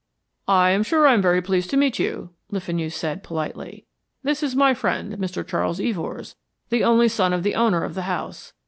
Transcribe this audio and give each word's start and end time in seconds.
"I 0.47 0.71
am 0.71 0.81
sure 0.81 1.05
I 1.05 1.13
am 1.13 1.21
very 1.21 1.43
pleased 1.43 1.69
to 1.69 1.77
meet 1.77 1.99
you," 1.99 2.31
Le 2.49 2.59
Fenu 2.59 2.89
said, 2.89 3.21
politely. 3.21 3.85
"This 4.23 4.41
is 4.41 4.55
my 4.55 4.73
friend, 4.73 5.13
Mr. 5.19 5.45
Charles 5.47 5.77
Evors, 5.79 6.33
the 6.69 6.83
only 6.83 7.07
son 7.07 7.33
of 7.33 7.43
the 7.43 7.53
owner 7.53 7.83
of 7.83 7.93
the 7.93 8.01
house. 8.09 8.53